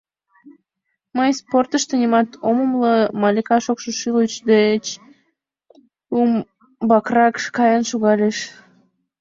Мый 1.17 1.29
спортышто 1.39 1.93
нимат 2.01 2.29
ом 2.47 2.57
умыло,— 2.63 2.95
Малика 3.21 3.57
шокшо 3.65 3.89
шӱлыш 3.99 4.33
деч 4.51 4.83
умбакрак 6.17 7.35
каен 7.57 7.83
шогалеш. 7.89 8.37